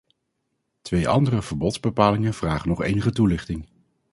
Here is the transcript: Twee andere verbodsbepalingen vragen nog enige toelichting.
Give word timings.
Twee 0.81 1.07
andere 1.07 1.41
verbodsbepalingen 1.41 2.33
vragen 2.33 2.67
nog 2.69 2.81
enige 2.83 3.11
toelichting. 3.11 3.67